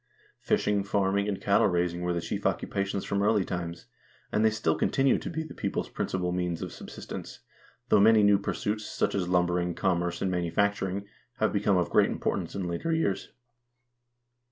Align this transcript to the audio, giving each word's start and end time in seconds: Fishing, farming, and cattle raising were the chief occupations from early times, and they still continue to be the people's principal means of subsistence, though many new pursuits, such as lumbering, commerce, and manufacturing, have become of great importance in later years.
Fishing, 0.39 0.83
farming, 0.83 1.27
and 1.27 1.39
cattle 1.39 1.67
raising 1.67 2.01
were 2.01 2.11
the 2.11 2.19
chief 2.21 2.43
occupations 2.47 3.05
from 3.05 3.21
early 3.21 3.45
times, 3.45 3.85
and 4.31 4.43
they 4.43 4.49
still 4.49 4.73
continue 4.73 5.19
to 5.19 5.29
be 5.29 5.43
the 5.43 5.53
people's 5.53 5.89
principal 5.89 6.31
means 6.31 6.63
of 6.63 6.73
subsistence, 6.73 7.41
though 7.89 7.99
many 7.99 8.23
new 8.23 8.39
pursuits, 8.39 8.83
such 8.83 9.13
as 9.13 9.29
lumbering, 9.29 9.75
commerce, 9.75 10.19
and 10.19 10.31
manufacturing, 10.31 11.05
have 11.37 11.53
become 11.53 11.77
of 11.77 11.91
great 11.91 12.09
importance 12.09 12.55
in 12.55 12.67
later 12.67 12.91
years. 12.91 13.29